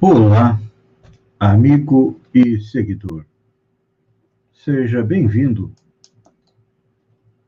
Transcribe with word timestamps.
Olá, 0.00 0.60
amigo 1.40 2.20
e 2.32 2.60
seguidor. 2.60 3.26
Seja 4.52 5.02
bem-vindo 5.02 5.74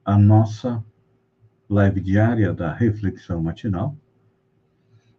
à 0.04 0.18
nossa 0.18 0.84
live 1.68 2.00
diária 2.00 2.52
da 2.52 2.72
Reflexão 2.72 3.40
Matinal, 3.40 3.96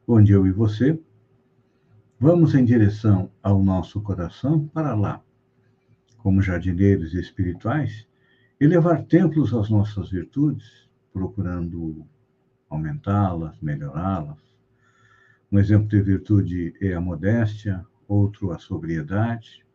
onde 0.05 0.34
eu 0.34 0.45
e 0.45 0.52
você 0.52 0.99
vamos 2.20 2.54
em 2.54 2.66
direção 2.66 3.31
ao 3.41 3.63
nosso 3.63 4.02
coração 4.02 4.67
para 4.67 4.94
lá, 4.94 5.22
como 6.17 6.41
jardineiros 6.41 7.13
espirituais, 7.13 8.05
elevar 8.59 9.05
templos 9.05 9.53
às 9.53 9.70
nossas 9.70 10.09
virtudes, 10.09 10.89
procurando 11.13 12.05
aumentá-las, 12.70 13.58
melhorá-las, 13.61 14.51
um 15.52 15.60
exemplo 15.60 15.88
de 15.88 16.02
virtude 16.02 16.73
é 16.80 16.94
a 16.94 17.02
modéstia, 17.02 17.86
outro 18.08 18.52
a 18.52 18.58
sobriedade, 18.58 19.66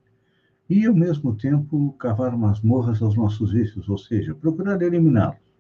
e, 0.69 0.87
ao 0.87 0.95
mesmo 0.95 1.37
tempo, 1.37 1.93
cavar 1.93 2.37
masmorras 2.37 3.03
aos 3.03 3.15
nossos 3.15 3.53
vícios, 3.53 3.89
ou 3.89 3.99
seja, 3.99 4.35
procurar 4.35 4.81
eliminá-los. 4.81 5.55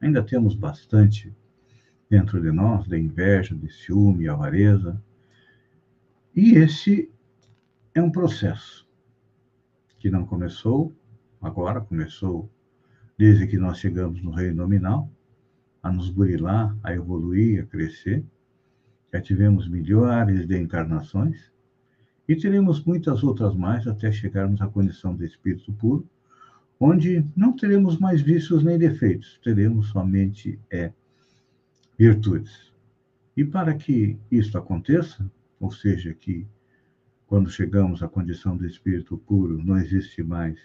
Ainda 0.00 0.22
temos 0.22 0.54
bastante 0.54 1.34
dentro 2.08 2.40
de 2.40 2.52
nós 2.52 2.86
de 2.86 2.98
inveja, 2.98 3.54
de 3.54 3.72
ciúme, 3.72 4.28
avareza, 4.28 5.02
e 6.36 6.52
esse 6.52 7.10
é 7.94 8.02
um 8.02 8.10
processo 8.10 8.86
que 9.98 10.10
não 10.10 10.26
começou 10.26 10.94
agora, 11.40 11.80
começou 11.80 12.50
desde 13.16 13.46
que 13.46 13.56
nós 13.56 13.78
chegamos 13.78 14.22
no 14.22 14.30
reino 14.30 14.56
nominal, 14.56 15.10
a 15.82 15.90
nos 15.90 16.10
burilar, 16.10 16.76
a 16.82 16.92
evoluir, 16.92 17.62
a 17.62 17.66
crescer, 17.66 18.24
já 19.14 19.20
tivemos 19.20 19.68
milhares 19.68 20.44
de 20.44 20.58
encarnações 20.58 21.52
e 22.28 22.34
teremos 22.34 22.82
muitas 22.82 23.22
outras 23.22 23.54
mais 23.54 23.86
até 23.86 24.10
chegarmos 24.10 24.60
à 24.60 24.66
condição 24.66 25.14
do 25.14 25.24
espírito 25.24 25.72
puro, 25.74 26.04
onde 26.80 27.24
não 27.36 27.54
teremos 27.54 27.96
mais 27.96 28.20
vícios 28.20 28.64
nem 28.64 28.76
defeitos, 28.76 29.38
teremos 29.44 29.90
somente 29.90 30.58
é, 30.68 30.92
virtudes. 31.96 32.72
E 33.36 33.44
para 33.44 33.72
que 33.76 34.18
isso 34.32 34.58
aconteça, 34.58 35.30
ou 35.60 35.70
seja, 35.70 36.12
que 36.12 36.44
quando 37.24 37.48
chegamos 37.48 38.02
à 38.02 38.08
condição 38.08 38.56
do 38.56 38.66
espírito 38.66 39.16
puro 39.16 39.62
não 39.62 39.78
existe 39.78 40.24
mais 40.24 40.58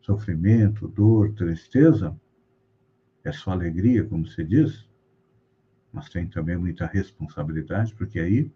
sofrimento, 0.00 0.88
dor, 0.88 1.34
tristeza, 1.34 2.18
é 3.22 3.30
só 3.30 3.50
alegria, 3.50 4.06
como 4.06 4.26
se 4.26 4.42
diz, 4.42 4.87
mas 5.98 6.08
tem 6.08 6.28
também 6.28 6.56
muita 6.56 6.86
responsabilidade, 6.86 7.92
porque 7.96 8.20
aí 8.20 8.48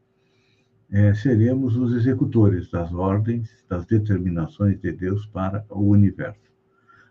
é, 0.93 1.13
seremos 1.13 1.77
os 1.77 1.93
executores 1.93 2.71
das 2.71 2.93
ordens, 2.95 3.51
das 3.69 3.85
determinações 3.85 4.81
de 4.81 4.93
Deus 4.93 5.27
para 5.27 5.67
o 5.69 5.89
universo. 5.89 6.41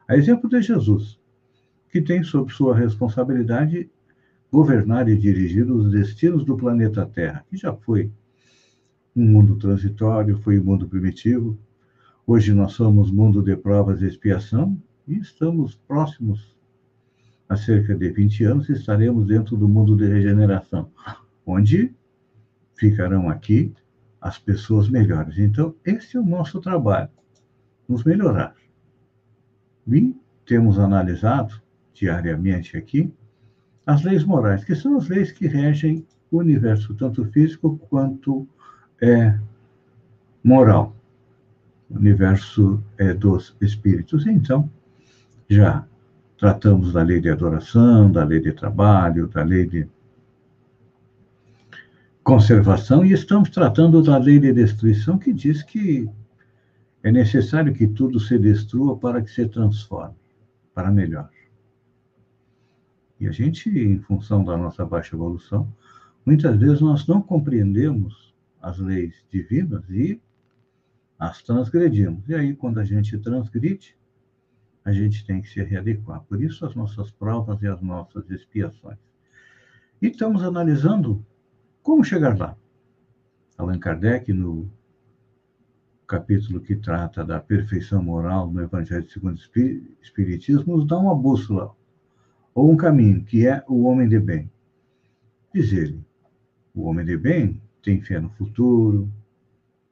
A 0.07 0.15
exemplo 0.15 0.49
de 0.49 0.61
Jesus, 0.61 1.19
que 1.89 2.01
tem 2.01 2.23
sob 2.23 2.49
sua 2.53 2.73
responsabilidade 2.73 3.89
governar 4.49 5.09
e 5.09 5.17
dirigir 5.17 5.69
os 5.69 5.91
destinos 5.91 6.45
do 6.45 6.55
planeta 6.55 7.05
Terra, 7.05 7.45
que 7.49 7.57
já 7.57 7.73
foi 7.73 8.09
um 9.13 9.25
mundo 9.25 9.57
transitório, 9.57 10.38
foi 10.38 10.57
um 10.57 10.63
mundo 10.63 10.88
primitivo. 10.88 11.59
Hoje 12.25 12.53
nós 12.53 12.71
somos 12.71 13.11
mundo 13.11 13.43
de 13.43 13.57
provas 13.57 14.01
e 14.01 14.07
expiação 14.07 14.81
e 15.05 15.17
estamos 15.17 15.75
próximos 15.75 16.56
há 17.51 17.57
cerca 17.57 17.94
de 17.94 18.09
20 18.09 18.45
anos, 18.45 18.69
estaremos 18.69 19.28
dentro 19.28 19.57
do 19.57 19.67
mundo 19.67 19.97
de 19.97 20.07
regeneração, 20.07 20.89
onde 21.45 21.94
ficarão 22.75 23.29
aqui 23.29 23.73
as 24.22 24.38
pessoas 24.38 24.88
melhores. 24.88 25.38
Então, 25.38 25.75
esse 25.84 26.16
é 26.16 26.19
o 26.22 26.25
nosso 26.25 26.62
trabalho, 26.62 27.09
nos 27.89 28.06
melhorar. 28.06 28.56
E 29.85 30.16
temos 30.45 30.79
analisado 30.79 31.62
diariamente 31.94 32.78
aqui 32.78 33.13
as 33.85 34.01
leis 34.01 34.23
morais, 34.23 34.63
que 34.63 34.73
são 34.73 34.95
as 34.95 35.09
leis 35.09 35.33
que 35.33 35.45
regem 35.45 36.07
o 36.31 36.38
universo, 36.38 36.94
tanto 36.94 37.25
físico 37.25 37.78
quanto 37.89 38.47
é, 39.01 39.38
moral, 40.41 40.95
o 41.89 41.97
universo 41.97 42.81
é, 42.97 43.13
dos 43.13 43.57
espíritos. 43.59 44.25
Então, 44.25 44.72
já 45.50 45.85
Tratamos 46.41 46.91
da 46.91 47.03
lei 47.03 47.22
de 47.22 47.29
adoração, 47.29 48.12
da 48.12 48.24
lei 48.24 48.40
de 48.40 48.52
trabalho, 48.52 49.28
da 49.28 49.44
lei 49.44 49.63
de 49.68 49.88
conservação 52.24 53.06
e 53.06 53.12
estamos 53.12 53.52
tratando 53.52 54.02
da 54.02 54.18
lei 54.18 54.40
de 54.40 54.51
destruição 54.51 55.19
que 55.19 55.31
diz 55.31 55.62
que 55.62 56.09
é 57.03 57.12
necessário 57.12 57.72
que 57.72 57.88
tudo 57.88 58.19
se 58.19 58.40
destrua 58.40 58.97
para 58.97 59.22
que 59.22 59.30
se 59.30 59.47
transforme 59.47 60.16
para 60.74 60.90
melhor. 60.90 61.30
E 63.19 63.28
a 63.28 63.31
gente, 63.31 63.69
em 63.69 64.00
função 64.00 64.44
da 64.44 64.57
nossa 64.57 64.84
baixa 64.84 65.16
evolução, 65.16 65.72
muitas 66.25 66.57
vezes 66.57 66.81
nós 66.81 67.06
não 67.06 67.22
compreendemos 67.22 68.34
as 68.59 68.80
leis 68.80 69.13
divinas 69.31 69.88
e 69.91 70.19
as 71.19 71.44
transgredimos. 71.44 72.28
E 72.28 72.34
aí, 72.34 72.56
quando 72.56 72.80
a 72.80 72.84
gente 72.84 73.16
transgride, 73.19 73.96
a 74.84 74.92
gente 74.92 75.25
tem 75.25 75.42
que 75.42 75.50
se 75.50 75.64
readequar. 75.64 76.22
Por 76.22 76.42
isso, 76.42 76.66
as 76.66 76.75
nossas 76.75 77.12
provas 77.12 77.62
e 77.62 77.68
as 77.68 77.81
nossas 77.81 78.30
expiações. 78.30 78.97
E 80.02 80.08
estamos 80.08 80.44
analisando 80.44 81.24
como 81.84 82.03
chegar 82.03 82.38
lá. 82.38 82.58
Allan 83.58 83.80
Kardec, 83.80 84.34
no 84.34 84.72
capítulo 86.08 86.59
que 86.59 86.75
trata 86.75 87.24
da 87.24 87.40
perfeição 87.40 88.03
moral 88.03 88.52
no 88.52 88.62
Evangelho 88.62 89.09
segundo 89.09 89.38
o 89.38 90.02
Espiritismo, 90.02 90.75
nos 90.75 90.88
dá 90.88 90.98
uma 90.98 91.16
bússola, 91.16 91.74
ou 92.53 92.69
um 92.69 92.75
caminho, 92.75 93.24
que 93.24 93.48
é 93.48 93.63
o 93.68 93.84
homem 93.84 94.09
de 94.09 94.19
bem. 94.19 94.52
Diz 95.53 95.72
ele, 95.72 96.03
o 96.74 96.84
homem 96.84 97.06
de 97.06 97.16
bem 97.16 97.62
tem 97.81 98.02
fé 98.02 98.19
no 98.19 98.30
futuro, 98.31 99.09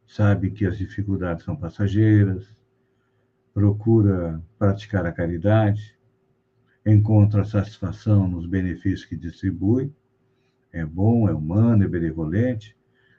sabe 0.08 0.52
que 0.52 0.66
as 0.66 0.78
dificuldades 0.78 1.46
são 1.46 1.56
passageiras, 1.56 2.54
procura 3.54 4.42
praticar 4.58 5.06
a 5.06 5.12
caridade, 5.12 5.98
encontra 6.86 7.44
satisfação 7.44 8.28
nos 8.28 8.46
benefícios 8.46 9.06
que 9.06 9.16
distribui, 9.16 9.94
é 10.72 10.86
bom, 10.86 11.28
é 11.28 11.34
humano, 11.34 11.84
é 11.84 11.88
benevolente, 11.88 12.76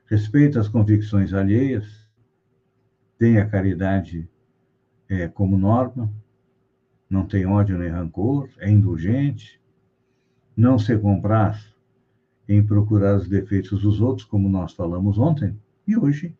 respeita 0.07 0.61
as 0.61 0.69
convicções 0.69 1.33
alheias, 1.33 2.09
tem 3.19 3.39
a 3.39 3.47
caridade 3.47 4.29
é, 5.09 5.29
como 5.29 5.59
norma, 5.59 6.13
não 7.09 7.27
tem 7.27 7.45
ódio 7.45 7.77
nem 7.77 7.91
rancor, 7.91 8.49
é 8.59 8.71
indulgente, 8.71 9.61
não 10.57 10.79
se 10.79 10.97
compraz 10.97 11.75
em 12.49 12.65
procurar 12.65 13.17
os 13.17 13.29
defeitos 13.29 13.83
dos 13.83 14.01
outros, 14.01 14.27
como 14.27 14.49
nós 14.49 14.73
falamos 14.73 15.19
ontem, 15.19 15.59
e 15.87 15.97
hoje 15.97 16.37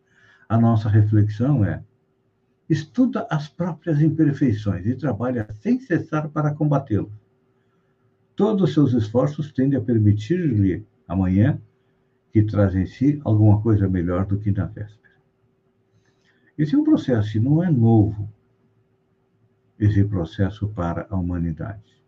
a 0.47 0.57
nossa 0.57 0.89
reflexão 0.89 1.63
é 1.63 1.83
estuda 2.71 3.27
as 3.29 3.49
próprias 3.49 4.01
imperfeições 4.01 4.85
e 4.85 4.95
trabalha 4.95 5.45
sem 5.55 5.77
cessar 5.77 6.29
para 6.29 6.53
combatê-las. 6.53 7.11
Todos 8.33 8.61
os 8.63 8.73
seus 8.73 8.93
esforços 8.93 9.51
tendem 9.51 9.77
a 9.77 9.81
permitir-lhe, 9.81 10.85
amanhã, 11.05 11.61
que 12.31 12.41
traz 12.43 12.73
em 12.73 12.85
si 12.85 13.19
alguma 13.25 13.61
coisa 13.61 13.89
melhor 13.89 14.25
do 14.25 14.39
que 14.39 14.51
na 14.51 14.67
véspera. 14.67 15.13
Esse 16.57 16.73
é 16.73 16.77
um 16.77 16.83
processo 16.85 17.41
não 17.41 17.61
é 17.61 17.69
novo, 17.69 18.31
esse 19.77 20.05
processo 20.05 20.69
para 20.69 21.07
a 21.09 21.17
humanidade. 21.17 22.01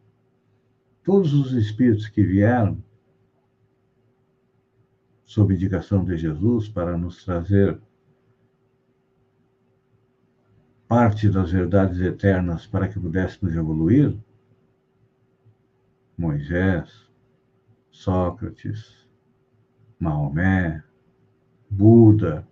Todos 1.04 1.34
os 1.34 1.52
espíritos 1.52 2.08
que 2.08 2.24
vieram 2.24 2.82
sob 5.26 5.54
indicação 5.54 6.06
de 6.06 6.16
Jesus 6.16 6.70
para 6.70 6.98
nos 6.98 7.26
trazer 7.26 7.78
parte 10.88 11.30
das 11.30 11.52
verdades 11.52 12.00
eternas 12.00 12.68
para 12.68 12.88
que 12.88 13.00
pudéssemos 13.00 13.56
evoluir? 13.56 14.18
Moisés, 16.18 17.10
Sócrates, 17.90 19.08
Maomé, 20.00 20.84
Buda, 21.70 22.48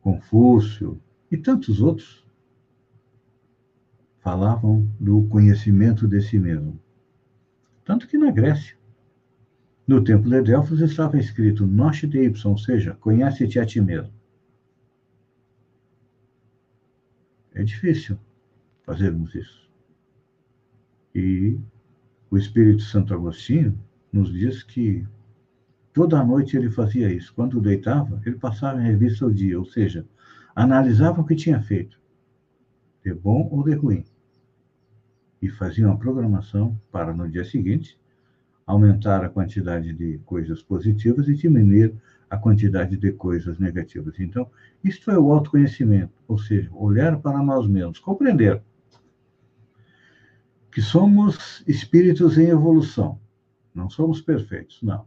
Confúcio 0.00 1.00
e 1.30 1.36
tantos 1.36 1.80
outros 1.80 2.26
falavam 4.20 4.88
do 5.00 5.24
conhecimento 5.28 6.06
de 6.06 6.20
si 6.20 6.38
mesmo. 6.38 6.78
Tanto 7.84 8.06
que 8.06 8.16
na 8.16 8.30
Grécia, 8.30 8.76
no 9.86 10.02
templo 10.02 10.30
de 10.30 10.42
Delfos 10.42 10.80
estava 10.80 11.18
escrito 11.18 11.66
Noche 11.66 12.06
de 12.06 12.24
Y, 12.24 12.46
ou 12.46 12.56
seja, 12.56 12.94
conhece-te 12.94 13.58
a 13.58 13.66
ti 13.66 13.80
mesmo. 13.80 14.12
É 17.54 17.62
difícil 17.62 18.18
fazermos 18.84 19.34
isso. 19.34 19.70
E 21.14 21.58
o 22.30 22.36
Espírito 22.36 22.82
Santo 22.82 23.12
Agostinho 23.12 23.78
nos 24.12 24.32
diz 24.32 24.62
que 24.62 25.06
Toda 25.92 26.24
noite 26.24 26.56
ele 26.56 26.70
fazia 26.70 27.12
isso. 27.12 27.34
Quando 27.34 27.60
deitava, 27.60 28.20
ele 28.24 28.36
passava 28.36 28.80
em 28.80 28.84
revista 28.84 29.26
o 29.26 29.32
dia, 29.32 29.58
ou 29.58 29.64
seja, 29.64 30.06
analisava 30.54 31.20
o 31.20 31.24
que 31.24 31.36
tinha 31.36 31.60
feito, 31.60 32.00
de 33.04 33.12
bom 33.12 33.48
ou 33.50 33.62
de 33.62 33.74
ruim, 33.74 34.04
e 35.40 35.50
fazia 35.50 35.86
uma 35.86 35.98
programação 35.98 36.80
para 36.90 37.12
no 37.12 37.28
dia 37.28 37.44
seguinte 37.44 37.98
aumentar 38.66 39.24
a 39.24 39.28
quantidade 39.28 39.92
de 39.92 40.18
coisas 40.24 40.62
positivas 40.62 41.28
e 41.28 41.34
diminuir 41.34 41.94
a 42.30 42.36
quantidade 42.36 42.96
de 42.96 43.12
coisas 43.12 43.58
negativas. 43.58 44.18
Então, 44.18 44.50
isto 44.82 45.10
é 45.10 45.18
o 45.18 45.32
autoconhecimento, 45.32 46.12
ou 46.26 46.38
seja, 46.38 46.70
olhar 46.72 47.20
para 47.20 47.42
nós 47.42 47.66
mesmos, 47.66 47.98
compreender 47.98 48.62
que 50.70 50.80
somos 50.80 51.62
espíritos 51.66 52.38
em 52.38 52.46
evolução. 52.46 53.20
Não 53.74 53.90
somos 53.90 54.22
perfeitos, 54.22 54.82
não. 54.82 55.06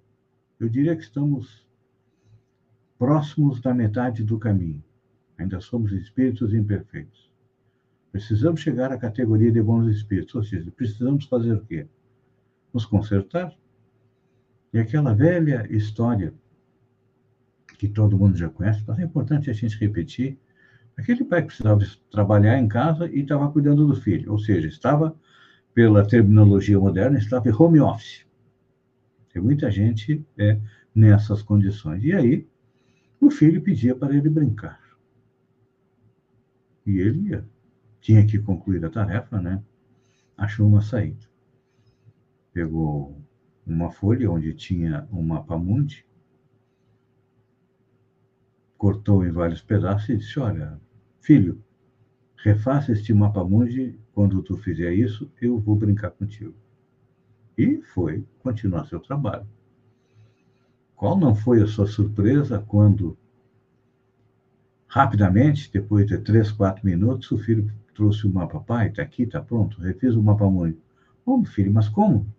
Eu 0.60 0.69
diria 0.69 0.96
que 0.96 1.01
estamos 1.01 1.66
próximos 2.98 3.60
da 3.60 3.74
metade 3.74 4.24
do 4.24 4.38
caminho. 4.38 4.84
Ainda 5.38 5.60
somos 5.60 5.92
espíritos 5.92 6.54
imperfeitos. 6.54 7.30
Precisamos 8.12 8.62
chegar 8.62 8.92
à 8.92 8.98
categoria 8.98 9.51
de 9.51 9.62
bons 9.62 9.88
espíritos, 9.88 10.34
ou 10.36 10.44
seja, 10.44 10.72
precisamos 10.72 11.25
fazer 11.25 11.54
o 11.54 11.66
quê? 11.66 11.88
Nos 12.75 12.86
consertar. 12.86 13.56
E 14.74 14.77
aquela 14.77 15.13
velha 15.13 15.66
história 15.69 16.33
que 17.80 17.88
todo 17.88 18.18
mundo 18.18 18.36
já 18.36 18.50
conhece, 18.50 18.83
mas 18.86 19.00
é 19.00 19.04
importante 19.04 19.50
a 19.50 19.54
gente 19.54 19.80
repetir. 19.80 20.38
Aquele 20.98 21.24
pai 21.24 21.44
que 21.44 21.48
precisava 21.48 21.80
trabalhar 22.12 22.60
em 22.60 22.68
casa 22.68 23.07
e 23.10 23.22
estava 23.22 23.50
cuidando 23.50 23.88
do 23.88 23.95
filho, 23.95 24.30
ou 24.30 24.38
seja, 24.38 24.68
estava, 24.68 25.16
pela 25.74 26.06
terminologia 26.06 26.77
moderna, 26.77 27.18
estava 27.18 27.48
em 27.48 27.54
home 27.54 27.80
office. 27.80 28.25
Tem 29.31 29.42
muita 29.42 29.72
gente 29.72 30.25
é, 30.38 30.60
nessas 30.94 31.42
condições. 31.42 32.04
E 32.04 32.12
aí, 32.12 32.45
o 33.22 33.31
filho 33.31 33.62
pedia 33.62 33.95
para 33.95 34.13
ele 34.13 34.30
brincar. 34.30 34.81
E 36.86 36.98
ele 36.98 37.30
ia, 37.30 37.45
tinha 38.01 38.25
que 38.25 38.38
concluir 38.38 38.83
a 38.83 38.89
tarefa, 38.89 39.39
né? 39.39 39.63
Achou 40.38 40.68
uma 40.68 40.81
saída. 40.81 41.35
Pegou 42.56 43.22
uma 43.68 43.92
folha 43.92 44.31
onde 44.31 44.52
tinha 44.54 45.07
um 45.12 45.22
mapa 45.22 45.56
mundi 45.56 46.06
cortou 48.78 49.25
em 49.25 49.31
vários 49.31 49.63
pedaços 49.63 50.10
e 50.10 50.18
disse: 50.18 50.40
Olha, 50.40 50.80
filho, 51.19 51.60
refaça 52.38 52.92
este 52.92 53.12
mapa 53.16 53.44
mundi. 53.44 53.98
Quando 54.13 54.44
tu 54.44 54.56
fizer 54.57 54.94
isso, 54.94 55.28
eu 55.42 55.60
vou 55.60 55.75
brincar 55.75 56.12
contigo. 56.12 56.54
E 57.57 57.81
foi 57.81 58.24
continuar 58.44 58.86
seu 58.86 59.00
trabalho. 59.00 59.48
Qual 60.96 61.18
não 61.18 61.34
foi 61.34 61.63
a 61.63 61.68
sua 61.68 61.88
surpresa 61.88 62.60
quando, 62.60 63.18
rapidamente, 64.88 65.72
depois 65.72 66.06
de 66.06 66.19
três, 66.19 66.51
quatro 66.51 66.86
minutos, 66.86 67.31
o 67.31 67.40
filho 67.40 67.69
trouxe 67.96 68.28
o 68.28 68.30
mapa? 68.31 68.60
Pai, 68.60 68.90
está 68.90 69.01
aqui, 69.01 69.24
está 69.24 69.42
pronto, 69.42 69.81
refiz 69.81 70.13
o 70.16 70.22
mapa 70.22 70.48
mundi. 70.48 70.78
Como, 71.25 71.44
filho, 71.44 71.74
mas 71.74 71.90
como? 71.90 72.31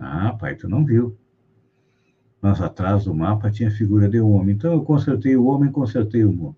Ah, 0.00 0.32
pai, 0.32 0.56
tu 0.56 0.68
não 0.68 0.84
viu 0.84 1.16
mas 2.40 2.60
atrás 2.60 3.04
do 3.04 3.14
mapa 3.14 3.50
tinha 3.50 3.68
a 3.68 3.72
figura 3.72 4.08
de 4.08 4.20
um 4.20 4.32
homem. 4.32 4.54
Então 4.54 4.72
eu 4.72 4.82
consertei 4.82 5.36
o 5.36 5.44
homem, 5.44 5.70
consertei 5.70 6.24
o 6.24 6.32
mundo. 6.32 6.56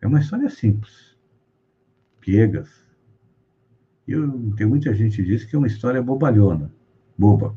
É 0.00 0.06
uma 0.06 0.20
história 0.20 0.48
simples, 0.48 1.16
piegas. 2.20 2.70
Eu, 4.06 4.54
tem 4.56 4.66
muita 4.66 4.94
gente 4.94 5.16
que 5.16 5.28
diz 5.28 5.44
que 5.44 5.54
é 5.54 5.58
uma 5.58 5.66
história 5.66 6.00
bobalhona, 6.00 6.72
boba, 7.16 7.54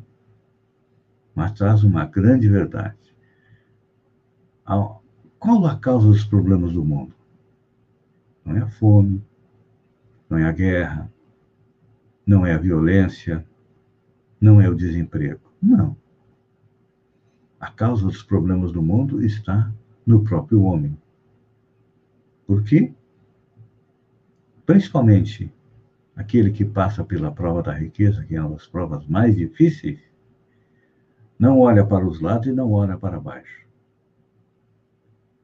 mas 1.34 1.54
traz 1.54 1.84
uma 1.84 2.06
grande 2.06 2.50
verdade. 2.50 2.98
Qual 5.40 5.66
a 5.66 5.78
causa 5.78 6.08
dos 6.08 6.26
problemas 6.26 6.74
do 6.74 6.84
mundo? 6.84 7.16
Não 8.44 8.58
é 8.58 8.62
a 8.62 8.68
fome, 8.68 9.24
não 10.30 10.38
é 10.38 10.44
a 10.44 10.52
guerra, 10.52 11.12
não 12.26 12.46
é 12.46 12.54
a 12.54 12.58
violência, 12.58 13.46
não 14.42 14.60
é 14.60 14.68
o 14.68 14.76
desemprego. 14.76 15.40
Não. 15.62 15.96
A 17.60 17.70
causa 17.70 18.04
dos 18.04 18.24
problemas 18.24 18.72
do 18.72 18.82
mundo 18.82 19.24
está 19.24 19.72
no 20.06 20.24
próprio 20.24 20.64
homem. 20.64 20.98
Por 22.48 22.64
quê? 22.64 22.92
Principalmente 24.66 25.54
aquele 26.16 26.52
que 26.52 26.66
passa 26.66 27.04
pela 27.04 27.32
prova 27.32 27.62
da 27.62 27.74
riqueza, 27.74 28.24
que 28.26 28.36
é 28.36 28.42
uma 28.42 28.56
das 28.56 28.68
provas 28.68 29.06
mais 29.06 29.36
difíceis, 29.36 30.00
não 31.38 31.60
olha 31.60 31.86
para 31.86 32.06
os 32.06 32.20
lados 32.20 32.48
e 32.48 32.52
não 32.52 32.72
olha 32.72 32.98
para 32.98 33.20
baixo. 33.20 33.62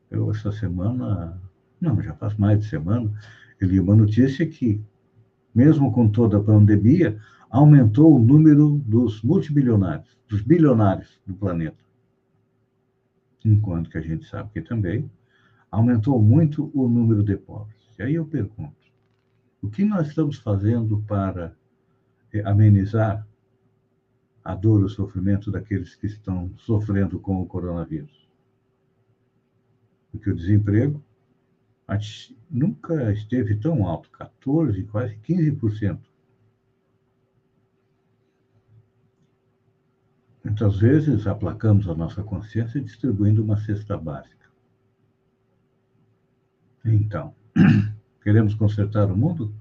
Eu, 0.10 0.32
essa 0.32 0.52
semana, 0.52 1.40
não, 1.82 2.02
já 2.02 2.14
faz 2.14 2.36
mais 2.36 2.60
de 2.60 2.70
semana, 2.70 3.12
eu 3.60 3.68
li 3.68 3.80
uma 3.80 3.96
notícia 3.96 4.46
que, 4.46 4.82
mesmo 5.58 5.92
com 5.92 6.08
toda 6.08 6.38
a 6.38 6.44
pandemia, 6.44 7.20
aumentou 7.50 8.16
o 8.16 8.20
número 8.20 8.82
dos 8.86 9.22
multibilionários, 9.22 10.18
dos 10.30 10.42
bilionários 10.42 11.20
do 11.26 11.34
planeta 11.34 11.88
enquanto 13.48 13.90
que 13.90 13.98
a 13.98 14.02
gente 14.02 14.26
sabe 14.26 14.50
que 14.52 14.62
também 14.62 15.10
aumentou 15.72 16.22
muito 16.22 16.72
o 16.74 16.88
número 16.88 17.24
de 17.24 17.36
pobres. 17.38 17.78
E 17.98 18.04
aí 18.04 18.16
eu 18.16 18.26
pergunto: 18.26 18.76
o 19.62 19.70
que 19.70 19.84
nós 19.84 20.08
estamos 20.08 20.38
fazendo 20.38 21.04
para 21.08 21.56
eh, 22.34 22.42
amenizar 22.46 23.26
a 24.44 24.56
dor 24.56 24.84
o 24.84 24.90
sofrimento 24.90 25.52
daqueles 25.52 25.96
que 25.96 26.08
estão 26.08 26.52
sofrendo 26.58 27.20
com 27.20 27.42
o 27.42 27.46
coronavírus? 27.46 28.28
Porque 30.12 30.30
o 30.30 30.36
desemprego 30.36 31.04
nunca 32.50 33.12
esteve 33.14 33.56
tão 33.56 33.86
alto 33.88 34.10
14, 34.12 34.84
quase 34.84 35.16
15%. 35.18 36.00
Muitas 40.44 40.80
vezes 40.80 41.28
aplacamos 41.28 41.88
a 41.88 41.96
nossa 41.96 42.24
consciência 42.24 42.82
distribuindo 42.82 43.44
uma 43.44 43.58
cesta 43.58 43.98
básica. 43.98 44.48
Então, 46.86 47.34
queremos 48.24 48.54
consertar 48.54 49.12
o 49.12 49.18
mundo? 49.18 49.54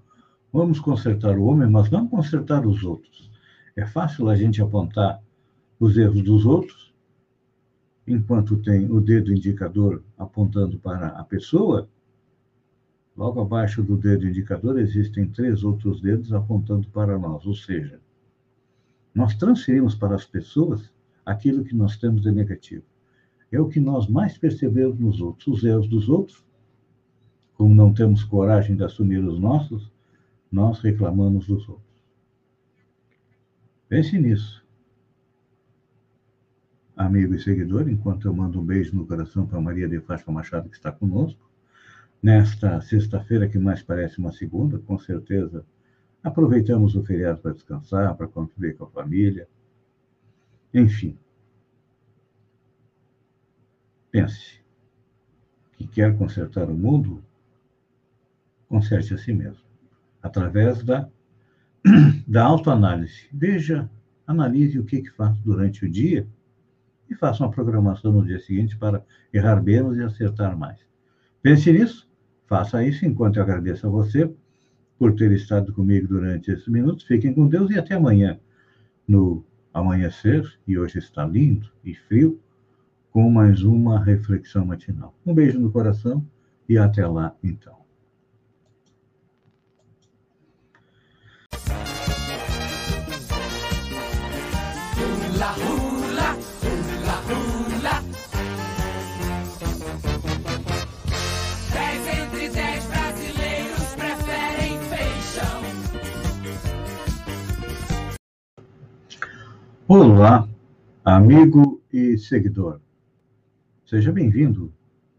Vamos 0.53 0.79
consertar 0.81 1.37
o 1.37 1.45
homem, 1.45 1.69
mas 1.69 1.91
não 1.91 2.09
consertar 2.09 2.67
os 2.67 2.83
outros. 2.85 3.31
É 3.75 3.85
fácil 3.85 4.29
a 4.29 4.37
gente 4.37 4.63
apontar 4.63 5.21
os 5.79 5.97
erros 5.99 6.23
dos 6.23 6.47
outros, 6.47 6.95
enquanto 8.07 8.57
tem 8.57 8.91
o 8.91 9.01
dedo 9.01 9.33
indicador 9.33 10.03
apontando 10.17 10.79
para 10.79 11.09
a 11.09 11.25
pessoa, 11.25 11.89
logo 13.17 13.41
abaixo 13.41 13.83
do 13.83 13.97
dedo 13.97 14.27
indicador 14.27 14.79
existem 14.79 15.29
três 15.29 15.65
outros 15.65 16.01
dedos 16.01 16.33
apontando 16.33 16.87
para 16.89 17.19
nós, 17.19 17.47
ou 17.47 17.55
seja, 17.55 17.99
nós 19.15 19.35
transferimos 19.35 19.95
para 19.95 20.15
as 20.15 20.25
pessoas 20.25 20.93
aquilo 21.25 21.65
que 21.65 21.75
nós 21.75 21.97
temos 21.97 22.23
de 22.23 22.31
negativo. 22.31 22.85
É 23.51 23.59
o 23.59 23.69
que 23.69 23.81
nós 23.81 24.07
mais 24.07 24.37
percebemos 24.37 24.99
nos 24.99 25.21
outros, 25.21 25.47
os 25.47 25.65
erros 25.65 25.89
dos 25.89 26.09
outros. 26.09 26.45
Como 27.55 27.75
não 27.75 27.95
temos 27.95 28.23
coragem 28.23 28.77
de 28.77 28.85
assumir 28.85 29.25
os 29.25 29.39
nossos, 29.39 29.91
nós 30.53 30.81
reclamamos 30.81 31.47
dos 31.47 31.67
outros. 31.67 31.87
Pense 33.89 34.19
nisso. 34.19 34.63
Amigo 36.95 37.35
e 37.35 37.41
seguidor, 37.41 37.89
enquanto 37.89 38.27
eu 38.27 38.35
mando 38.35 38.61
um 38.61 38.65
beijo 38.65 38.95
no 38.95 39.07
coração 39.07 39.47
para 39.47 39.61
Maria 39.61 39.89
de 39.89 40.01
Fátima 40.01 40.35
Machado, 40.35 40.69
que 40.69 40.77
está 40.77 40.93
conosco, 40.93 41.46
nesta 42.23 42.81
sexta-feira, 42.81 43.49
que 43.49 43.59
mais 43.59 43.83
parece 43.83 44.19
uma 44.19 44.33
segunda, 44.33 44.79
com 44.79 44.99
certeza 44.99 45.65
Aproveitamos 46.27 46.97
o 46.97 47.05
feriado 47.05 47.41
para 47.41 47.53
descansar, 47.53 48.17
para 48.17 48.27
conviver 48.27 48.77
com 48.77 48.83
a 48.83 48.91
família. 48.91 49.49
Enfim. 50.75 51.17
Pense 54.11 54.61
que 55.75 55.87
quer 55.87 56.19
consertar 56.19 56.69
o 56.69 56.75
mundo, 56.75 57.23
conserte 58.69 59.15
a 59.15 59.19
si 59.19 59.33
mesmo, 59.33 59.63
através 60.21 60.83
da, 60.83 61.09
da 62.27 62.45
autoanálise. 62.45 63.29
Veja, 63.33 63.89
analise 64.27 64.81
o 64.81 64.85
que, 64.85 65.03
que 65.03 65.11
faz 65.13 65.39
durante 65.39 65.87
o 65.87 65.89
dia 65.89 66.27
e 67.09 67.15
faça 67.15 67.45
uma 67.45 67.53
programação 67.53 68.11
no 68.11 68.27
dia 68.27 68.41
seguinte 68.41 68.77
para 68.77 69.07
errar 69.33 69.63
menos 69.63 69.97
e 69.97 70.03
acertar 70.03 70.59
mais. 70.59 70.81
Pense 71.47 71.73
nisso, 71.73 72.09
faça 72.49 72.83
isso 72.83 73.07
enquanto 73.07 73.37
eu 73.37 73.43
agradeço 73.45 73.87
a 73.87 73.89
você 73.89 74.29
por 74.99 75.15
ter 75.15 75.31
estado 75.31 75.73
comigo 75.73 76.09
durante 76.09 76.51
esses 76.51 76.67
minutos. 76.67 77.05
Fiquem 77.05 77.33
com 77.33 77.47
Deus 77.47 77.71
e 77.71 77.79
até 77.79 77.95
amanhã, 77.95 78.41
no 79.07 79.45
amanhecer, 79.73 80.59
e 80.67 80.77
hoje 80.77 80.99
está 80.99 81.25
lindo 81.25 81.71
e 81.85 81.95
frio, 81.95 82.41
com 83.13 83.31
mais 83.31 83.63
uma 83.63 84.03
reflexão 84.03 84.67
matinal. 84.67 85.15
Um 85.25 85.33
beijo 85.33 85.61
no 85.61 85.71
coração 85.71 86.27
e 86.69 86.77
até 86.77 87.07
lá, 87.07 87.33
então. 87.45 87.86
Olá, 109.99 110.47
amigo 111.03 111.81
e 111.91 112.19
seguidor. 112.19 112.83
Seja 113.87 114.13
bem-vindo 114.13 114.71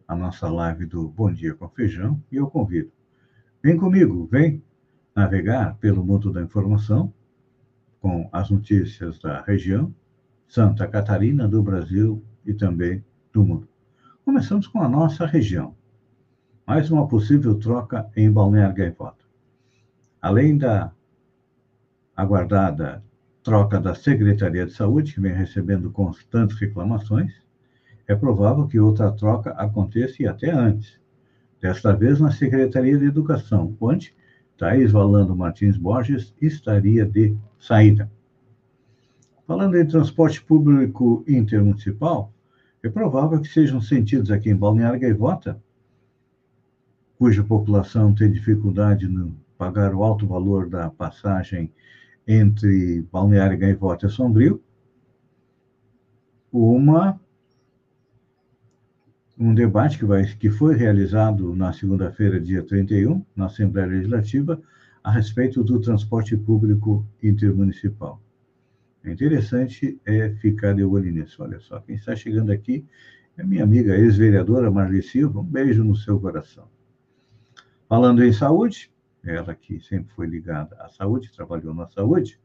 à 0.07 0.15
nossa 0.15 0.47
live 0.47 0.85
do 0.85 1.09
Bom 1.09 1.33
Dia 1.33 1.55
com 1.55 1.67
Feijão 1.67 2.21
e 2.31 2.35
eu 2.35 2.45
convido. 2.45 2.91
Vem 3.63 3.75
comigo, 3.75 4.27
vem 4.31 4.61
navegar 5.15 5.75
pelo 5.77 6.05
mundo 6.05 6.31
da 6.31 6.43
informação 6.43 7.11
com 7.99 8.29
as 8.31 8.51
notícias 8.51 9.17
da 9.17 9.41
região, 9.41 9.91
Santa 10.47 10.87
Catarina, 10.87 11.47
do 11.47 11.63
Brasil 11.63 12.23
e 12.45 12.53
também 12.53 13.03
do 13.33 13.43
mundo. 13.43 13.67
Começamos 14.23 14.67
com 14.67 14.79
a 14.79 14.87
nossa 14.87 15.25
região. 15.25 15.75
Mais 16.67 16.91
uma 16.91 17.07
possível 17.07 17.57
troca 17.57 18.07
em 18.15 18.31
Balneário 18.31 18.75
Gaivota. 18.75 19.25
Além 20.21 20.55
da 20.55 20.91
aguardada 22.15 23.03
troca 23.47 23.79
da 23.79 23.95
Secretaria 23.95 24.65
de 24.65 24.73
Saúde, 24.73 25.13
que 25.13 25.21
vem 25.21 25.31
recebendo 25.31 25.89
constantes 25.89 26.59
reclamações, 26.59 27.31
é 28.05 28.13
provável 28.13 28.67
que 28.67 28.77
outra 28.77 29.09
troca 29.09 29.51
aconteça 29.51 30.21
e 30.21 30.27
até 30.27 30.51
antes. 30.51 30.99
Desta 31.61 31.95
vez 31.95 32.19
na 32.19 32.29
Secretaria 32.29 32.97
de 32.97 33.05
Educação, 33.05 33.73
onde 33.79 34.13
Thaís 34.57 34.91
Valando 34.91 35.33
Martins 35.33 35.77
Borges 35.77 36.35
estaria 36.41 37.05
de 37.05 37.37
saída. 37.57 38.11
Falando 39.47 39.77
em 39.77 39.87
transporte 39.87 40.43
público 40.43 41.23
intermunicipal, 41.25 42.33
é 42.83 42.89
provável 42.89 43.39
que 43.39 43.47
sejam 43.47 43.79
sentidos 43.79 44.29
aqui 44.29 44.49
em 44.49 44.57
Balneário 44.57 44.99
Gaivota, 44.99 45.57
cuja 47.17 47.45
população 47.45 48.13
tem 48.13 48.29
dificuldade 48.29 49.05
em 49.05 49.33
pagar 49.57 49.95
o 49.95 50.03
alto 50.03 50.27
valor 50.27 50.67
da 50.67 50.89
passagem 50.89 51.71
entre 52.27 53.01
Balneário 53.11 53.57
Gaivota 53.57 54.07
e 54.07 54.09
Sombrio, 54.09 54.61
uma 56.51 57.19
um 59.39 59.53
debate 59.53 59.99
que, 59.99 60.05
vai, 60.05 60.25
que 60.25 60.49
foi 60.49 60.75
realizado 60.75 61.55
na 61.55 61.71
segunda-feira, 61.71 62.41
dia 62.41 62.63
31, 62.63 63.23
na 63.35 63.45
Assembleia 63.45 63.87
Legislativa, 63.87 64.59
a 65.03 65.11
respeito 65.11 65.63
do 65.63 65.79
transporte 65.79 66.35
público 66.35 67.05
intermunicipal. 67.21 68.19
É 69.03 69.11
interessante 69.11 69.99
é 70.05 70.31
ficar 70.31 70.73
de 70.73 70.83
olho 70.83 71.11
nisso. 71.11 71.41
Olha 71.43 71.59
só, 71.59 71.79
quem 71.79 71.95
está 71.95 72.15
chegando 72.15 72.51
aqui 72.51 72.83
é 73.37 73.43
minha 73.43 73.63
amiga 73.63 73.95
ex-vereadora 73.95 74.71
Marli 74.71 75.03
Silva. 75.03 75.39
Um 75.39 75.43
beijo 75.43 75.83
no 75.83 75.95
seu 75.95 76.19
coração. 76.19 76.67
Falando 77.87 78.23
em 78.23 78.33
saúde, 78.33 78.91
ela 79.29 79.53
que 79.53 79.79
sempre 79.79 80.13
foi 80.13 80.27
ligada 80.27 80.75
à 80.79 80.89
saúde, 80.89 81.31
trabalhou 81.31 81.73
na 81.73 81.87
saúde, 81.87 82.39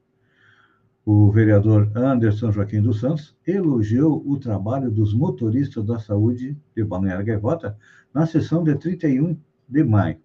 o 1.04 1.30
vereador 1.32 1.90
Anderson 1.96 2.52
Joaquim 2.52 2.80
dos 2.80 3.00
Santos 3.00 3.36
elogiou 3.46 4.22
o 4.24 4.38
trabalho 4.38 4.90
dos 4.90 5.12
motoristas 5.12 5.84
da 5.84 5.98
saúde 5.98 6.56
de 6.76 6.84
Balneário 6.84 7.26
Gaivota 7.26 7.76
na 8.14 8.24
sessão 8.24 8.62
de 8.62 8.74
31 8.76 9.36
de 9.68 9.82
maio, 9.82 10.20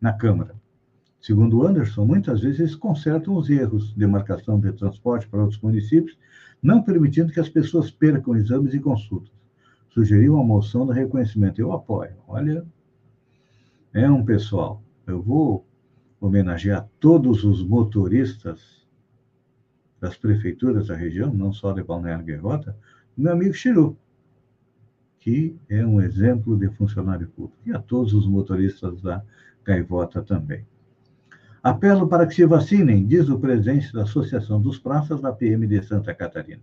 na 0.00 0.12
Câmara. 0.12 0.54
Segundo 1.20 1.66
Anderson, 1.66 2.04
muitas 2.04 2.40
vezes 2.40 2.74
consertam 2.74 3.36
os 3.36 3.48
erros 3.50 3.92
de 3.94 4.06
marcação 4.06 4.58
de 4.58 4.72
transporte 4.72 5.28
para 5.28 5.42
outros 5.42 5.60
municípios, 5.60 6.16
não 6.62 6.82
permitindo 6.82 7.32
que 7.32 7.40
as 7.40 7.48
pessoas 7.48 7.90
percam 7.90 8.36
exames 8.36 8.74
e 8.74 8.80
consultas. 8.80 9.32
Sugeriu 9.90 10.34
uma 10.34 10.44
moção 10.44 10.86
de 10.86 10.92
reconhecimento. 10.92 11.60
Eu 11.60 11.72
apoio. 11.72 12.14
Olha, 12.26 12.64
é 13.92 14.10
um 14.10 14.24
pessoal 14.24 14.82
eu 15.06 15.22
vou 15.22 15.66
homenagear 16.20 16.88
todos 17.00 17.44
os 17.44 17.62
motoristas 17.62 18.86
das 20.00 20.16
prefeituras 20.16 20.88
da 20.88 20.96
região, 20.96 21.32
não 21.32 21.52
só 21.52 21.72
de 21.72 21.82
Balneário 21.82 22.24
Guerrota, 22.24 22.76
meu 23.16 23.32
amigo 23.32 23.54
Chiru, 23.54 23.96
que 25.20 25.56
é 25.68 25.86
um 25.86 26.00
exemplo 26.00 26.56
de 26.56 26.68
funcionário 26.70 27.28
público, 27.28 27.56
e 27.64 27.72
a 27.72 27.78
todos 27.78 28.12
os 28.12 28.26
motoristas 28.26 29.00
da 29.00 29.22
Gaivota 29.64 30.22
também. 30.22 30.66
Apelo 31.62 32.08
para 32.08 32.26
que 32.26 32.34
se 32.34 32.44
vacinem, 32.44 33.06
diz 33.06 33.28
o 33.28 33.38
presidente 33.38 33.92
da 33.92 34.02
Associação 34.02 34.60
dos 34.60 34.80
Praças 34.80 35.20
da 35.20 35.32
PM 35.32 35.64
de 35.66 35.80
Santa 35.82 36.12
Catarina. 36.12 36.62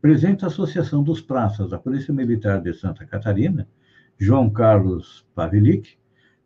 Presidente 0.00 0.40
da 0.40 0.46
Associação 0.46 1.02
dos 1.02 1.20
Praças 1.20 1.70
da 1.70 1.78
Polícia 1.78 2.14
Militar 2.14 2.62
de 2.62 2.72
Santa 2.72 3.04
Catarina, 3.04 3.68
João 4.18 4.48
Carlos 4.48 5.26
Pavilic, 5.34 5.98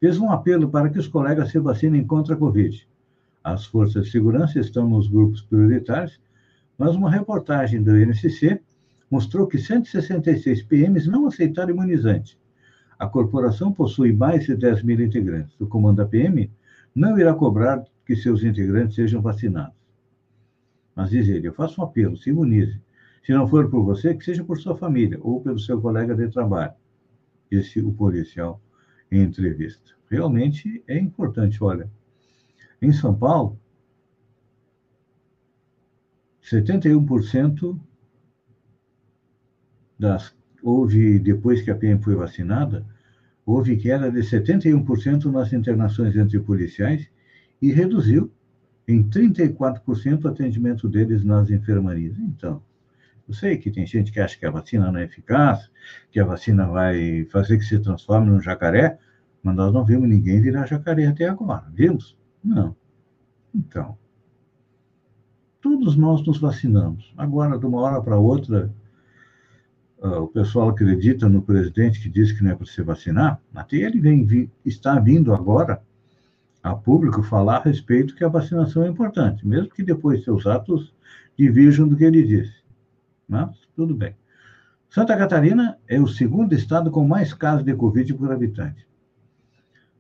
fez 0.06 0.18
um 0.18 0.30
apelo 0.30 0.70
para 0.70 0.88
que 0.88 1.00
os 1.00 1.08
colegas 1.08 1.50
se 1.50 1.58
vacinem 1.58 2.06
contra 2.06 2.34
a 2.34 2.38
Covid. 2.38 2.88
As 3.42 3.66
forças 3.66 4.04
de 4.04 4.12
segurança 4.12 4.60
estão 4.60 4.88
nos 4.88 5.08
grupos 5.08 5.42
prioritários, 5.42 6.20
mas 6.78 6.94
uma 6.94 7.10
reportagem 7.10 7.82
do 7.82 7.98
INCC 7.98 8.60
mostrou 9.10 9.48
que 9.48 9.58
166 9.58 10.62
PMs 10.62 11.08
não 11.08 11.26
aceitaram 11.26 11.70
imunizante. 11.70 12.38
A 12.96 13.08
corporação 13.08 13.72
possui 13.72 14.12
mais 14.12 14.46
de 14.46 14.54
10 14.54 14.84
mil 14.84 15.00
integrantes. 15.00 15.60
O 15.60 15.66
comando 15.66 15.96
da 15.96 16.06
PM 16.06 16.48
não 16.94 17.18
irá 17.18 17.34
cobrar 17.34 17.84
que 18.06 18.14
seus 18.14 18.44
integrantes 18.44 18.94
sejam 18.94 19.20
vacinados. 19.20 19.75
Mas 20.94 21.10
diz 21.10 21.28
ele, 21.28 21.48
eu 21.48 21.52
faço 21.52 21.80
um 21.80 21.84
apelo, 21.84 22.16
se 22.16 22.30
imunize. 22.30 22.80
Se 23.25 23.32
não 23.32 23.48
for 23.48 23.68
por 23.68 23.82
você, 23.82 24.14
que 24.14 24.25
seja 24.25 24.44
por 24.44 24.56
sua 24.56 24.76
família 24.76 25.18
ou 25.20 25.40
pelo 25.40 25.58
seu 25.58 25.80
colega 25.80 26.14
de 26.14 26.28
trabalho, 26.28 26.75
disse 27.50 27.80
o 27.80 27.90
policial 27.90 28.60
em 29.10 29.22
entrevista. 29.22 29.96
Realmente 30.10 30.82
é 30.86 30.98
importante, 30.98 31.62
olha. 31.62 31.90
Em 32.80 32.92
São 32.92 33.14
Paulo, 33.14 33.58
71% 36.42 37.78
das 39.98 40.36
houve 40.62 41.18
depois 41.18 41.62
que 41.62 41.70
a 41.70 41.76
PM 41.76 42.02
foi 42.02 42.14
vacinada, 42.14 42.84
houve 43.44 43.76
queda 43.76 44.10
de 44.10 44.20
71% 44.20 45.26
nas 45.26 45.52
internações 45.52 46.16
entre 46.16 46.40
policiais 46.40 47.08
e 47.62 47.72
reduziu 47.72 48.32
em 48.88 49.02
34% 49.08 50.25
o 50.25 50.28
atendimento 50.28 50.88
deles 50.88 51.25
nas 51.25 51.50
enfermarias. 51.50 52.18
Então, 52.18 52.62
eu 53.28 53.34
sei 53.34 53.56
que 53.56 53.70
tem 53.70 53.86
gente 53.86 54.12
que 54.12 54.20
acha 54.20 54.38
que 54.38 54.46
a 54.46 54.50
vacina 54.50 54.90
não 54.90 54.98
é 54.98 55.04
eficaz, 55.04 55.70
que 56.10 56.20
a 56.20 56.25
vacina 56.25 56.66
vai 56.66 57.25
fazer 57.26 57.58
que 57.58 57.64
se 57.64 57.78
transforme 57.78 58.30
num 58.30 58.40
jacaré, 58.40 58.98
mas 59.47 59.55
nós 59.55 59.73
não 59.73 59.85
vimos 59.85 60.09
ninguém 60.09 60.41
virar 60.41 60.67
jacaré 60.67 61.07
até 61.07 61.29
agora. 61.29 61.62
Vimos? 61.73 62.17
Não. 62.43 62.75
Então, 63.55 63.97
todos 65.61 65.95
nós 65.95 66.26
nos 66.26 66.41
vacinamos. 66.41 67.15
Agora, 67.17 67.57
de 67.57 67.65
uma 67.65 67.81
hora 67.81 68.03
para 68.03 68.19
outra, 68.19 68.75
uh, 69.99 70.23
o 70.23 70.26
pessoal 70.26 70.71
acredita 70.71 71.29
no 71.29 71.43
presidente 71.43 72.00
que 72.00 72.09
disse 72.09 72.37
que 72.37 72.43
não 72.43 72.50
é 72.50 72.55
para 72.57 72.67
se 72.67 72.83
vacinar, 72.83 73.41
até 73.55 73.76
ele 73.76 74.00
vem, 74.00 74.25
vi, 74.25 74.50
está 74.65 74.99
vindo 74.99 75.33
agora 75.33 75.81
a 76.61 76.75
público 76.75 77.23
falar 77.23 77.59
a 77.59 77.62
respeito 77.62 78.17
que 78.17 78.25
a 78.25 78.29
vacinação 78.29 78.83
é 78.83 78.88
importante, 78.88 79.47
mesmo 79.47 79.71
que 79.71 79.85
depois 79.85 80.25
seus 80.25 80.45
atos 80.45 80.93
divirjam 81.38 81.87
do 81.87 81.97
que 81.97 82.03
ele 82.03 82.25
disse. 82.25 82.65
Mas, 83.29 83.57
tudo 83.76 83.95
bem. 83.95 84.17
Santa 84.91 85.17
Catarina 85.17 85.79
é 85.87 86.00
o 86.00 86.09
segundo 86.09 86.53
estado 86.53 86.91
com 86.91 87.07
mais 87.07 87.33
casos 87.33 87.65
de 87.65 87.75
Covid 87.75 88.12
por 88.15 88.33
habitante. 88.33 88.86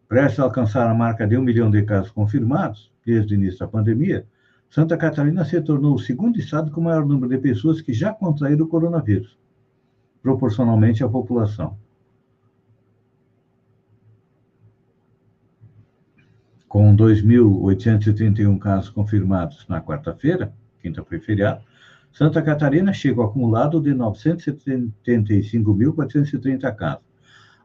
Prestes 0.08 0.38
a 0.38 0.44
alcançar 0.44 0.88
a 0.88 0.94
marca 0.94 1.26
de 1.26 1.36
um 1.36 1.42
milhão 1.42 1.70
de 1.70 1.82
casos 1.82 2.10
confirmados, 2.10 2.90
desde 3.04 3.34
o 3.34 3.36
início 3.36 3.58
da 3.58 3.68
pandemia, 3.68 4.24
Santa 4.70 4.96
Catarina 4.96 5.44
se 5.44 5.60
tornou 5.60 5.94
o 5.94 5.98
segundo 5.98 6.38
estado 6.38 6.70
com 6.70 6.80
o 6.80 6.84
maior 6.84 7.04
número 7.04 7.28
de 7.28 7.38
pessoas 7.38 7.80
que 7.80 7.92
já 7.92 8.12
contraíram 8.12 8.66
o 8.66 8.68
coronavírus, 8.68 9.36
proporcionalmente 10.22 11.02
à 11.02 11.08
população. 11.08 11.76
Com 16.68 16.94
2.831 16.96 18.58
casos 18.58 18.90
confirmados 18.90 19.66
na 19.68 19.80
quarta-feira, 19.80 20.52
quinta 20.82 21.02
foi 21.04 21.18
feriado, 21.20 21.62
Santa 22.12 22.42
Catarina 22.42 22.92
chega 22.92 23.20
ao 23.20 23.28
acumulado 23.28 23.80
de 23.80 23.90
975.430 23.90 26.74
casos. 26.74 27.05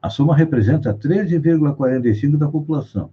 A 0.01 0.09
soma 0.09 0.35
representa 0.35 0.91
13,45% 0.93 2.37
da 2.37 2.47
população. 2.47 3.11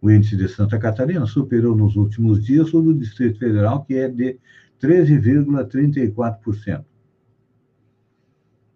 O 0.00 0.10
índice 0.10 0.36
de 0.36 0.48
Santa 0.48 0.78
Catarina 0.78 1.26
superou 1.26 1.74
nos 1.74 1.96
últimos 1.96 2.44
dias 2.44 2.72
o 2.74 2.82
do 2.82 2.94
Distrito 2.94 3.38
Federal, 3.38 3.84
que 3.84 3.94
é 3.94 4.08
de 4.08 4.38
13,34%. 4.80 6.84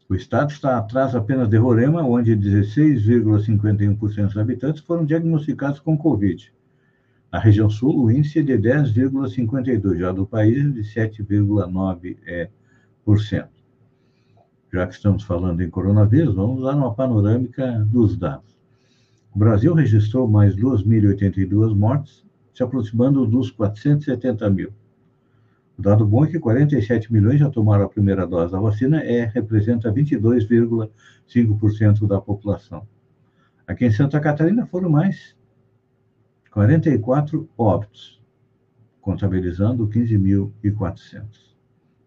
O 0.09 0.15
estado 0.15 0.51
está 0.51 0.79
atrás 0.79 1.15
apenas 1.15 1.49
de 1.49 1.57
Roraima, 1.57 2.03
onde 2.03 2.37
16,51% 2.37 4.27
dos 4.27 4.37
habitantes 4.37 4.83
foram 4.83 5.07
diagnosticados 5.07 5.81
com 5.81 5.97
Covid. 5.97 6.53
Na 7.33 7.39
região 7.39 7.71
sul, 7.71 8.05
o 8.05 8.11
índice 8.11 8.41
é 8.41 8.43
de 8.43 8.59
10,52%, 8.59 9.97
já 9.97 10.13
do 10.13 10.27
país 10.27 10.59
é 10.59 10.69
de 10.69 10.83
7,9%. 10.83 13.49
Já 14.73 14.87
que 14.87 14.95
estamos 14.95 15.23
falando 15.23 15.61
em 15.61 15.69
coronavírus, 15.69 16.35
vamos 16.35 16.63
dar 16.63 16.75
uma 16.75 16.95
panorâmica 16.95 17.87
dos 17.91 18.17
dados. 18.17 18.57
O 19.35 19.39
Brasil 19.39 19.75
registrou 19.75 20.27
mais 20.27 20.57
2.082 20.57 21.75
mortes, 21.75 22.25
se 22.55 22.63
aproximando 22.63 23.27
dos 23.27 23.51
470 23.51 24.49
mil. 24.49 24.73
O 25.79 25.83
dado 25.83 26.07
bom 26.07 26.25
é 26.25 26.29
que 26.29 26.39
47 26.39 27.13
milhões 27.13 27.39
já 27.39 27.51
tomaram 27.51 27.85
a 27.85 27.89
primeira 27.89 28.27
dose 28.27 28.53
da 28.53 28.61
vacina, 28.61 29.03
é, 29.03 29.27
representa 29.27 29.93
22,5% 29.93 32.07
da 32.07 32.19
população. 32.19 32.89
Aqui 33.67 33.85
em 33.85 33.91
Santa 33.91 34.19
Catarina 34.21 34.65
foram 34.65 34.89
mais 34.89 35.37
44 36.51 37.47
óbitos, 37.59 38.23
contabilizando 39.03 39.87
15.400. 39.87 41.52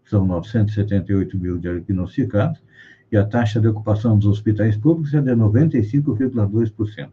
São 0.06 0.24
978 0.24 1.38
mil 1.38 1.58
diagnosticados 1.58 2.62
e 3.10 3.16
a 3.16 3.24
taxa 3.24 3.60
de 3.60 3.68
ocupação 3.68 4.16
dos 4.16 4.26
hospitais 4.26 4.76
públicos 4.76 5.12
é 5.14 5.20
de 5.20 5.32
95,2%. 5.32 7.10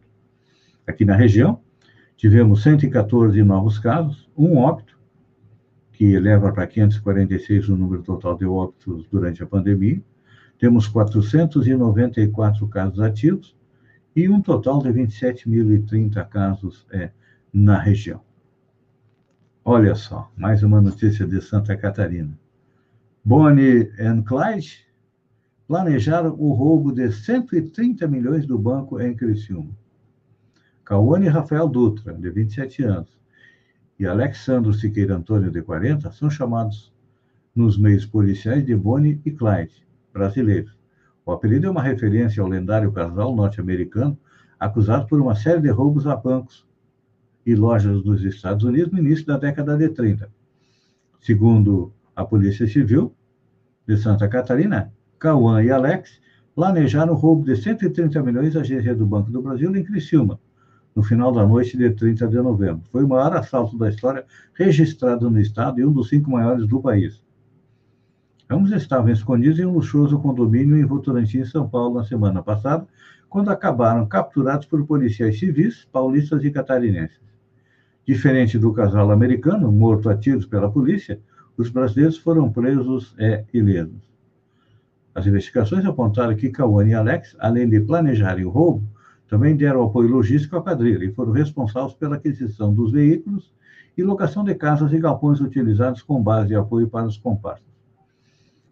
Aqui 0.86 1.04
na 1.04 1.14
região, 1.14 1.60
tivemos 2.16 2.62
114 2.62 3.42
novos 3.42 3.78
casos, 3.78 4.28
um 4.36 4.56
óbito, 4.56 4.98
que 5.92 6.04
eleva 6.12 6.52
para 6.52 6.66
546 6.66 7.68
o 7.68 7.76
número 7.76 8.02
total 8.02 8.36
de 8.36 8.44
óbitos 8.44 9.06
durante 9.10 9.42
a 9.42 9.46
pandemia. 9.46 10.02
Temos 10.58 10.86
494 10.88 12.66
casos 12.68 13.00
ativos 13.00 13.56
e 14.14 14.28
um 14.28 14.40
total 14.40 14.80
de 14.82 14.90
27.030 14.90 16.28
casos 16.28 16.86
é, 16.90 17.10
na 17.52 17.78
região. 17.78 18.20
Olha 19.64 19.94
só, 19.94 20.30
mais 20.36 20.62
uma 20.62 20.80
notícia 20.80 21.26
de 21.26 21.40
Santa 21.40 21.76
Catarina. 21.76 22.38
Bonnie 23.26 23.90
and 23.98 24.22
Clyde 24.24 24.84
planejaram 25.66 26.36
o 26.38 26.52
roubo 26.52 26.92
de 26.92 27.10
130 27.10 28.06
milhões 28.06 28.44
do 28.44 28.58
banco 28.58 29.00
em 29.00 29.16
Criciúma. 29.16 29.70
Cauane 30.84 31.28
Rafael 31.28 31.66
Dutra, 31.66 32.12
de 32.12 32.28
27 32.28 32.84
anos, 32.84 33.08
e 33.98 34.04
Alexandro 34.04 34.74
Siqueira 34.74 35.16
Antônio, 35.16 35.50
de 35.50 35.62
40, 35.62 36.12
são 36.12 36.28
chamados 36.28 36.92
nos 37.56 37.78
meios 37.78 38.04
policiais 38.04 38.62
de 38.66 38.76
Bonnie 38.76 39.18
e 39.24 39.30
Clyde, 39.30 39.86
brasileiros. 40.12 40.76
O 41.24 41.32
apelido 41.32 41.66
é 41.66 41.70
uma 41.70 41.82
referência 41.82 42.42
ao 42.42 42.48
lendário 42.48 42.92
casal 42.92 43.34
norte-americano 43.34 44.18
acusado 44.60 45.06
por 45.06 45.18
uma 45.18 45.34
série 45.34 45.62
de 45.62 45.70
roubos 45.70 46.06
a 46.06 46.14
bancos 46.14 46.66
e 47.46 47.54
lojas 47.54 48.02
dos 48.02 48.22
Estados 48.22 48.64
Unidos 48.64 48.92
no 48.92 48.98
início 48.98 49.24
da 49.24 49.38
década 49.38 49.78
de 49.78 49.88
30. 49.88 50.30
Segundo 51.22 51.90
a 52.14 52.24
Polícia 52.24 52.66
Civil 52.66 53.14
de 53.86 53.96
Santa 53.96 54.28
Catarina, 54.28 54.92
Cauã 55.18 55.62
e 55.62 55.70
Alex 55.70 56.20
planejaram 56.54 57.12
o 57.12 57.16
roubo 57.16 57.44
de 57.44 57.56
130 57.56 58.22
milhões 58.22 58.54
da 58.54 58.60
agência 58.60 58.94
do 58.94 59.04
Banco 59.04 59.30
do 59.30 59.42
Brasil 59.42 59.74
em 59.74 59.82
Criciúma, 59.82 60.38
no 60.94 61.02
final 61.02 61.32
da 61.32 61.44
noite 61.46 61.76
de 61.76 61.90
30 61.90 62.28
de 62.28 62.36
novembro. 62.36 62.82
Foi 62.90 63.04
o 63.04 63.08
maior 63.08 63.34
assalto 63.36 63.76
da 63.76 63.88
história 63.88 64.24
registrado 64.54 65.28
no 65.30 65.40
estado 65.40 65.80
e 65.80 65.84
um 65.84 65.92
dos 65.92 66.08
cinco 66.08 66.30
maiores 66.30 66.66
do 66.66 66.80
país. 66.80 67.22
Ambos 68.48 68.70
estavam 68.72 69.10
escondidos 69.10 69.58
em 69.58 69.64
um 69.64 69.72
luxuoso 69.72 70.18
condomínio 70.18 70.76
em 70.76 70.84
Votorantim, 70.84 71.44
São 71.44 71.68
Paulo, 71.68 71.96
na 71.96 72.04
semana 72.04 72.42
passada, 72.42 72.86
quando 73.28 73.50
acabaram 73.50 74.06
capturados 74.06 74.66
por 74.66 74.86
policiais 74.86 75.38
civis, 75.38 75.88
paulistas 75.90 76.44
e 76.44 76.50
catarinenses. 76.50 77.18
Diferente 78.06 78.58
do 78.58 78.72
casal 78.72 79.10
americano, 79.10 79.72
morto 79.72 80.08
a 80.08 80.16
tiros 80.16 80.46
pela 80.46 80.70
polícia, 80.70 81.18
os 81.56 81.70
brasileiros 81.70 82.18
foram 82.18 82.50
presos 82.50 83.14
é, 83.18 83.44
ilesos. 83.52 84.02
As 85.14 85.26
investigações 85.26 85.84
apontaram 85.84 86.34
que 86.34 86.50
Cauane 86.50 86.90
e 86.90 86.94
Alex, 86.94 87.36
além 87.38 87.68
de 87.68 87.80
planejarem 87.80 88.44
o 88.44 88.50
roubo, 88.50 88.82
também 89.28 89.56
deram 89.56 89.84
apoio 89.84 90.08
logístico 90.08 90.56
à 90.56 90.62
quadrilha 90.62 91.04
e 91.04 91.12
foram 91.12 91.32
responsáveis 91.32 91.94
pela 91.94 92.16
aquisição 92.16 92.74
dos 92.74 92.92
veículos 92.92 93.52
e 93.96 94.02
locação 94.02 94.44
de 94.44 94.54
casas 94.54 94.92
e 94.92 94.98
galpões 94.98 95.40
utilizados 95.40 96.02
com 96.02 96.22
base 96.22 96.48
de 96.48 96.56
apoio 96.56 96.88
para 96.88 97.06
os 97.06 97.16
comparsas. 97.16 97.64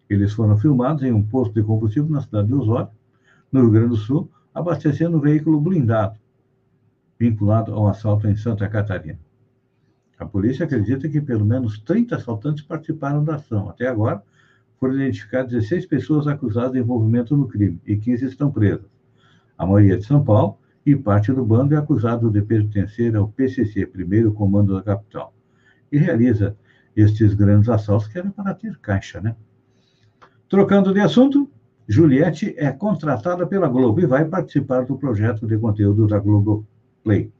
Eles 0.09 0.33
foram 0.33 0.57
filmados 0.57 1.03
em 1.03 1.11
um 1.11 1.23
posto 1.23 1.53
de 1.53 1.63
combustível 1.63 2.09
na 2.09 2.21
cidade 2.21 2.47
de 2.47 2.53
Osório, 2.53 2.89
no 3.51 3.61
Rio 3.61 3.71
Grande 3.71 3.89
do 3.89 3.95
Sul, 3.95 4.29
abastecendo 4.53 5.17
um 5.17 5.21
veículo 5.21 5.59
blindado, 5.59 6.19
vinculado 7.17 7.73
ao 7.73 7.87
assalto 7.87 8.27
em 8.27 8.35
Santa 8.35 8.67
Catarina. 8.67 9.19
A 10.23 10.27
polícia 10.27 10.65
acredita 10.65 11.07
que 11.07 11.21
pelo 11.21 11.45
menos 11.45 11.79
30 11.79 12.15
assaltantes 12.15 12.63
participaram 12.63 13.23
da 13.23 13.35
ação. 13.35 13.69
Até 13.69 13.87
agora, 13.87 14.23
foram 14.79 14.95
identificadas 14.95 15.51
16 15.51 15.85
pessoas 15.85 16.27
acusadas 16.27 16.73
de 16.73 16.79
envolvimento 16.79 17.37
no 17.37 17.47
crime 17.47 17.79
e 17.85 17.95
15 17.95 18.25
estão 18.25 18.51
presas 18.51 18.93
a 19.57 19.65
maioria 19.65 19.97
de 19.97 20.05
São 20.05 20.23
Paulo, 20.23 20.57
e 20.85 20.95
parte 20.95 21.31
do 21.31 21.45
bando 21.45 21.73
é 21.73 21.77
acusado 21.77 22.29
de 22.29 22.41
pertencer 22.41 23.15
ao 23.15 23.29
PCC, 23.29 23.85
primeiro 23.85 24.33
comando 24.33 24.75
da 24.75 24.83
capital, 24.83 25.33
e 25.91 25.97
realiza 25.97 26.57
estes 26.95 27.33
grandes 27.33 27.69
assaltos 27.69 28.07
que 28.07 28.19
eram 28.19 28.31
para 28.31 28.53
ter 28.53 28.77
caixa, 28.79 29.21
né? 29.21 29.35
Trocando 30.49 30.93
de 30.93 30.99
assunto, 30.99 31.49
Juliette 31.87 32.53
é 32.57 32.71
contratada 32.71 33.47
pela 33.47 33.67
Globo 33.67 34.01
e 34.01 34.05
vai 34.05 34.25
participar 34.25 34.85
do 34.85 34.97
projeto 34.97 35.47
de 35.47 35.57
conteúdo 35.57 36.05
da 36.05 36.19
Globo 36.19 36.67
Play. 37.03 37.31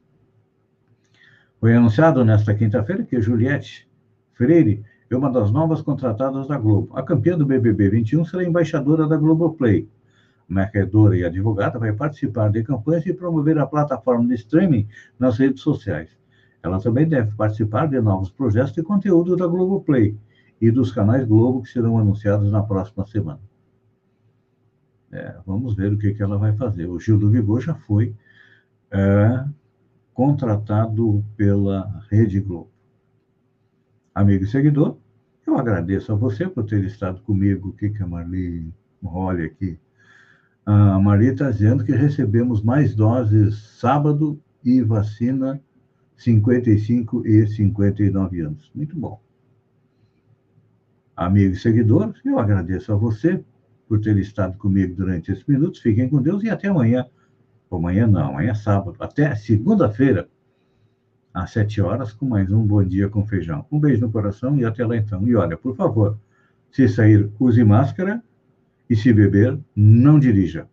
Foi 1.64 1.74
anunciado 1.74 2.26
nesta 2.26 2.54
quinta-feira 2.54 3.06
que 3.06 3.22
Juliette 3.22 3.88
Freire 4.34 4.84
é 5.10 5.16
uma 5.16 5.32
das 5.32 5.50
novas 5.50 5.82
contratadas 5.82 6.46
da 6.46 6.58
Globo. 6.58 6.90
A 6.94 7.02
campeã 7.02 7.38
do 7.38 7.46
BBB 7.46 7.90
21 7.90 8.26
será 8.26 8.44
embaixadora 8.44 9.08
da 9.08 9.16
Globo 9.16 9.54
Play 9.54 9.88
marcadora 10.46 11.16
e 11.16 11.24
advogada, 11.24 11.80
vai 11.80 11.94
participar 11.94 12.50
de 12.50 12.64
campanhas 12.64 13.06
e 13.06 13.14
promover 13.14 13.58
a 13.60 13.66
plataforma 13.66 14.28
de 14.28 14.34
streaming 14.34 14.90
nas 15.18 15.38
redes 15.38 15.62
sociais. 15.62 16.10
Ela 16.62 16.82
também 16.82 17.08
deve 17.08 17.32
participar 17.32 17.88
de 17.88 18.02
novos 18.02 18.30
projetos 18.30 18.74
de 18.74 18.84
conteúdo 18.84 19.38
da 19.38 19.48
Globoplay 19.48 20.18
e 20.60 20.70
dos 20.70 20.92
canais 20.92 21.26
Globo 21.26 21.62
que 21.62 21.70
serão 21.70 21.98
anunciados 21.98 22.52
na 22.52 22.62
próxima 22.62 23.08
semana. 23.08 23.40
É, 25.14 25.34
vamos 25.46 25.76
ver 25.76 25.94
o 25.94 25.98
que, 25.98 26.14
que 26.14 26.22
ela 26.22 26.38
vai 26.38 26.52
fazer. 26.58 26.88
O 26.88 27.00
Gil 27.00 27.18
do 27.18 27.30
Vigor 27.30 27.62
já 27.62 27.74
foi 27.74 28.14
é, 28.92 29.46
contratado 30.14 31.24
pela 31.36 32.06
Rede 32.10 32.40
Globo. 32.40 32.70
Amigo 34.14 34.44
e 34.44 34.48
seguidor, 34.48 34.98
eu 35.46 35.58
agradeço 35.58 36.12
a 36.12 36.16
você 36.16 36.48
por 36.48 36.66
ter 36.66 36.84
estado 36.84 37.22
comigo. 37.22 37.70
O 37.70 37.74
que, 37.74 37.90
que 37.90 38.04
a 38.04 38.08
Marli 38.08 38.72
olha 39.04 39.46
aqui? 39.46 39.80
A 40.66 41.00
Maria 41.00 41.34
está 41.34 41.52
dizendo 41.52 41.84
que 41.84 41.92
recebemos 41.92 42.62
mais 42.62 42.96
doses 42.96 43.56
sábado 43.80 44.40
e 44.64 44.82
vacina 44.82 45.62
55 46.16 47.28
e 47.28 47.48
59 47.48 48.40
anos. 48.42 48.72
Muito 48.74 48.98
bom. 48.98 49.22
Amigo 51.16 51.54
e 51.54 51.60
seguidor, 51.60 52.14
eu 52.24 52.40
agradeço 52.40 52.94
a 52.94 52.96
você 52.96 53.44
por 53.88 54.00
ter 54.00 54.18
estado 54.18 54.58
comigo 54.58 54.96
durante 54.96 55.32
esses 55.32 55.46
minutos. 55.46 55.82
Fiquem 55.82 56.08
com 56.08 56.22
Deus 56.22 56.44
e 56.44 56.50
até 56.50 56.70
amanhã. 56.70 57.06
Amanhã 57.76 58.08
não, 58.08 58.30
amanhã 58.30 58.52
é 58.52 58.56
sábado. 58.56 58.96
Até 59.00 59.36
segunda-feira, 59.36 60.28
às 61.34 61.52
sete 61.52 61.82
horas, 61.82 62.14
com 62.14 62.26
mais 62.26 62.52
um 62.52 62.66
Bom 62.66 62.84
Dia 62.84 63.10
com 63.10 63.26
Feijão. 63.26 63.66
Um 63.72 63.80
beijo 63.80 64.02
no 64.02 64.12
coração 64.12 64.58
e 64.58 64.66
até 64.66 64.86
lá 64.86 64.96
então. 64.96 65.28
E 65.28 65.36
olha, 65.36 65.58
por 65.58 65.76
favor, 65.76 66.18
se 66.72 66.88
sair, 66.88 67.32
use 67.40 67.64
máscara 67.64 68.24
e 68.90 68.96
se 68.96 69.12
beber, 69.12 69.60
não 69.76 70.20
dirija. 70.20 70.68